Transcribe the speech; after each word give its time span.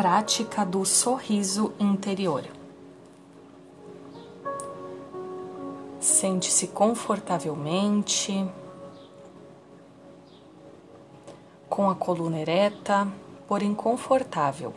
prática 0.00 0.64
do 0.64 0.82
sorriso 0.86 1.74
interior. 1.78 2.42
Sente-se 6.00 6.68
confortavelmente, 6.68 8.48
com 11.68 11.90
a 11.90 11.94
coluna 11.94 12.38
ereta, 12.38 13.06
porém 13.46 13.74
confortável. 13.74 14.72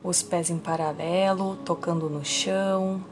Os 0.00 0.22
pés 0.22 0.48
em 0.48 0.60
paralelo, 0.60 1.56
tocando 1.64 2.08
no 2.08 2.24
chão. 2.24 3.04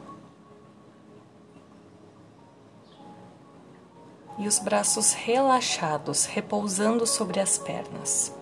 E 4.37 4.47
os 4.47 4.57
braços 4.57 5.11
relaxados, 5.11 6.23
repousando 6.23 7.05
sobre 7.05 7.41
as 7.41 7.57
pernas. 7.57 8.33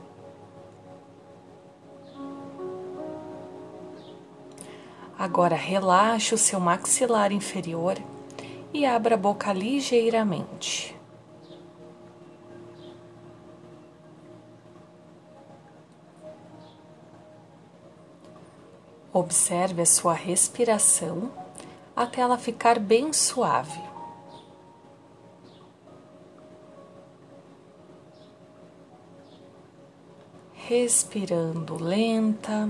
Agora 5.24 5.56
relaxe 5.56 6.36
o 6.36 6.38
seu 6.38 6.60
maxilar 6.60 7.32
inferior 7.32 7.98
e 8.74 8.86
abra 8.86 9.16
a 9.16 9.18
boca 9.18 9.54
ligeiramente. 9.54 10.94
Observe 19.14 19.84
a 19.84 19.86
sua 19.86 20.12
respiração 20.14 21.32
até 21.96 22.20
ela 22.20 22.38
ficar 22.38 22.78
bem 22.78 23.14
suave. 23.14 23.82
Respirando 30.68 31.82
lenta 31.82 32.70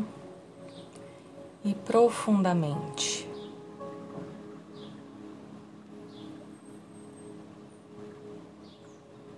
e 1.64 1.74
profundamente. 1.74 3.30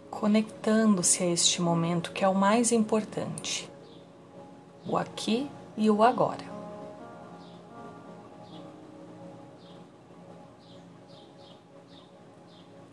Conectando-se 0.10 1.24
a 1.24 1.28
este 1.28 1.62
momento 1.62 2.12
que 2.12 2.24
é 2.24 2.28
o 2.28 2.34
mais 2.34 2.72
importante, 2.72 3.70
o 4.88 4.98
aqui 4.98 5.50
e 5.78 5.90
o 5.90 6.02
agora. 6.02 6.56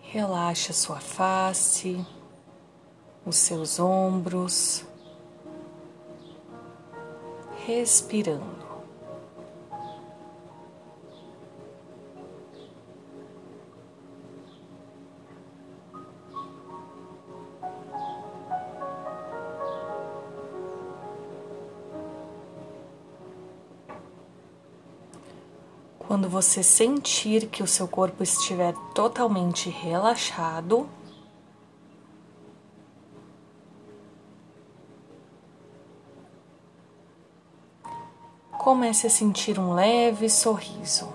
Relaxa 0.01 0.75
sua 0.75 1.01
face, 1.01 2.05
os 3.25 3.37
seus 3.37 3.81
ombros, 3.81 4.85
respirando. 7.65 8.72
Quando 26.07 26.29
você 26.29 26.63
sentir 26.63 27.47
que 27.47 27.63
o 27.63 27.67
seu 27.67 27.87
corpo 27.87 28.23
estiver 28.23 28.75
totalmente 28.95 29.71
relaxado, 29.71 30.89
comece 38.63 39.07
a 39.07 39.11
sentir 39.11 39.59
um 39.59 39.73
leve 39.75 40.29
sorriso. 40.29 41.13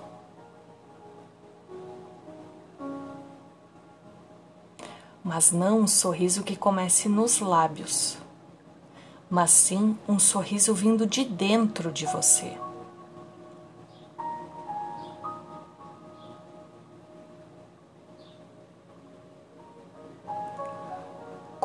Mas 5.23 5.51
não 5.51 5.81
um 5.81 5.87
sorriso 5.87 6.43
que 6.43 6.55
comece 6.55 7.07
nos 7.09 7.39
lábios, 7.39 8.17
mas 9.29 9.51
sim 9.51 9.97
um 10.07 10.17
sorriso 10.17 10.73
vindo 10.73 11.05
de 11.05 11.23
dentro 11.23 11.91
de 11.91 12.05
você. 12.05 12.57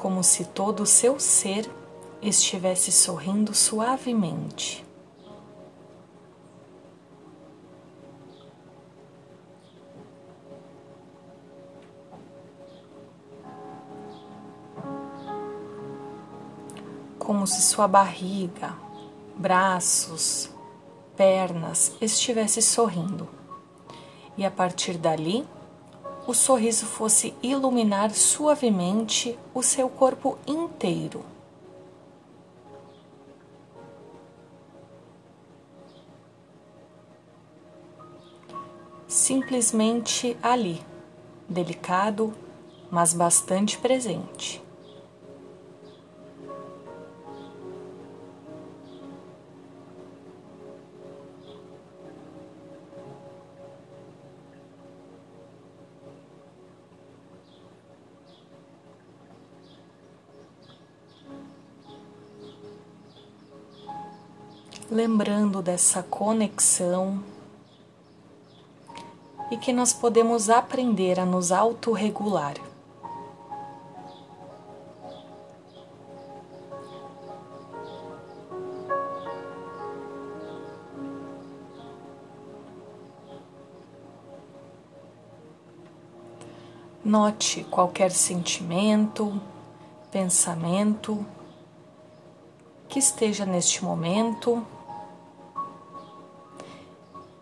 Como 0.02 0.24
se 0.24 0.46
todo 0.46 0.82
o 0.82 0.86
seu 0.86 1.20
ser 1.20 1.70
estivesse 2.20 2.90
sorrindo 2.90 3.54
suavemente. 3.54 4.84
Como 17.16 17.46
se 17.46 17.62
sua 17.62 17.86
barriga, 17.86 18.74
braços, 19.36 20.50
pernas 21.16 21.92
estivesse 22.00 22.60
sorrindo. 22.60 23.28
E 24.36 24.44
a 24.44 24.50
partir 24.50 24.98
dali, 24.98 25.46
o 26.26 26.32
sorriso 26.32 26.86
fosse 26.86 27.34
iluminar 27.42 28.12
suavemente 28.12 29.38
o 29.52 29.62
seu 29.62 29.88
corpo 29.88 30.38
inteiro. 30.46 31.24
Simplesmente 39.06 40.36
ali, 40.42 40.82
delicado, 41.48 42.32
mas 42.90 43.12
bastante 43.12 43.76
presente. 43.78 44.61
Lembrando 64.92 65.62
dessa 65.62 66.02
conexão 66.02 67.24
e 69.50 69.56
que 69.56 69.72
nós 69.72 69.90
podemos 69.90 70.50
aprender 70.50 71.18
a 71.18 71.24
nos 71.24 71.50
autorregular. 71.50 72.56
Note 87.02 87.64
qualquer 87.64 88.10
sentimento, 88.10 89.40
pensamento 90.10 91.24
que 92.90 92.98
esteja 92.98 93.46
neste 93.46 93.82
momento 93.82 94.66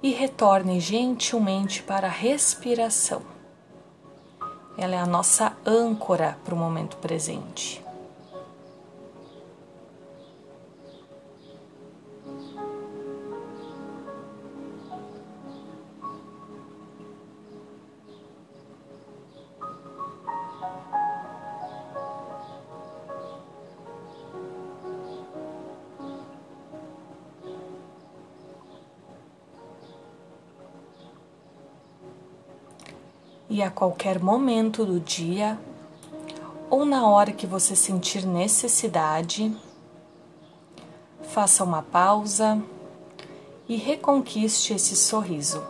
e 0.02 0.12
retorne 0.12 0.80
gentilmente 0.80 1.82
para 1.82 2.06
a 2.06 2.10
respiração. 2.10 3.22
Ela 4.76 4.94
é 4.94 4.98
a 4.98 5.06
nossa 5.06 5.56
âncora 5.66 6.38
para 6.44 6.54
o 6.54 6.58
momento 6.58 6.96
presente. 6.96 7.84
E 33.50 33.62
a 33.62 33.70
qualquer 33.70 34.20
momento 34.20 34.86
do 34.86 35.00
dia 35.00 35.58
ou 36.70 36.86
na 36.86 37.08
hora 37.08 37.32
que 37.32 37.48
você 37.48 37.74
sentir 37.74 38.24
necessidade, 38.24 39.52
faça 41.24 41.64
uma 41.64 41.82
pausa 41.82 42.62
e 43.68 43.74
reconquiste 43.74 44.72
esse 44.72 44.94
sorriso. 44.94 45.60